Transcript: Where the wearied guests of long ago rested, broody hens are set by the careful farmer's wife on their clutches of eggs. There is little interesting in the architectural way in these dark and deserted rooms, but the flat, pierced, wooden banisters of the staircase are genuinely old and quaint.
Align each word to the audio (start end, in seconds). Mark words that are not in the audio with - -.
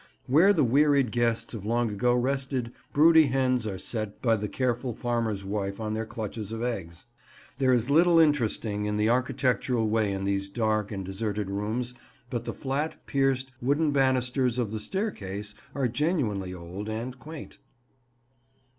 Where 0.25 0.51
the 0.51 0.63
wearied 0.63 1.11
guests 1.11 1.53
of 1.53 1.63
long 1.63 1.91
ago 1.91 2.15
rested, 2.15 2.71
broody 2.91 3.27
hens 3.27 3.67
are 3.67 3.77
set 3.77 4.19
by 4.19 4.35
the 4.35 4.47
careful 4.47 4.95
farmer's 4.95 5.45
wife 5.45 5.79
on 5.79 5.93
their 5.93 6.07
clutches 6.07 6.51
of 6.51 6.63
eggs. 6.63 7.05
There 7.59 7.71
is 7.71 7.91
little 7.91 8.19
interesting 8.19 8.85
in 8.85 8.97
the 8.97 9.09
architectural 9.09 9.87
way 9.87 10.11
in 10.11 10.23
these 10.23 10.49
dark 10.49 10.91
and 10.91 11.05
deserted 11.05 11.51
rooms, 11.51 11.93
but 12.31 12.45
the 12.45 12.53
flat, 12.55 13.05
pierced, 13.05 13.51
wooden 13.61 13.91
banisters 13.91 14.57
of 14.57 14.71
the 14.71 14.79
staircase 14.79 15.53
are 15.75 15.87
genuinely 15.87 16.51
old 16.51 16.89
and 16.89 17.19
quaint. 17.19 17.59